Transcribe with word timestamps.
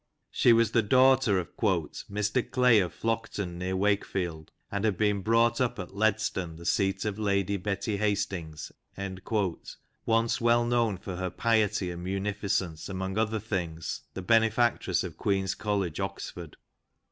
She 0.31 0.51
was 0.51 0.71
the 0.71 0.81
daughter 0.81 1.37
of" 1.37 1.55
Mr 1.57 2.49
Clay 2.49 2.79
of 2.79 2.91
Flockton, 2.91 3.59
near 3.59 3.75
Wakefield," 3.77 4.51
and 4.71 4.83
"had 4.83 4.97
been 4.97 5.21
brought 5.21 5.61
up 5.61 5.77
at 5.77 5.93
Ledston, 5.95 6.55
the 6.57 6.65
seat 6.65 7.05
of 7.05 7.19
Lady 7.19 7.55
Betty 7.55 7.97
Hastings," 7.97 8.71
once 10.07 10.41
well 10.41 10.65
known 10.65 10.97
for 10.97 11.17
her 11.17 11.29
piety 11.29 11.91
and 11.91 12.03
munificence, 12.03 12.89
among 12.89 13.19
other 13.19 13.39
things 13.39 14.01
the 14.15 14.23
benefactress 14.23 15.03
of 15.03 15.17
Queen's 15.17 15.53
College, 15.53 15.99
Oxford. 15.99 16.57